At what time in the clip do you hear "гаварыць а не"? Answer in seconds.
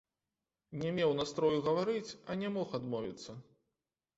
1.67-2.49